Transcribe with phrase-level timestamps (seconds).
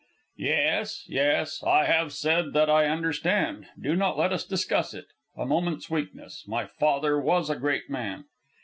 [0.39, 1.61] "Yes, yes.
[1.61, 3.67] I have said that I understand.
[3.79, 5.05] Do not let us discuss it...
[5.37, 6.43] a moment's weakness.
[6.47, 8.25] My father was a great man."